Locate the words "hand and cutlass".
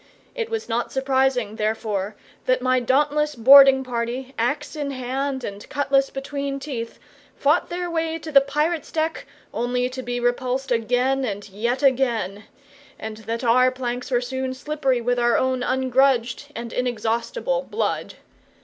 4.89-6.09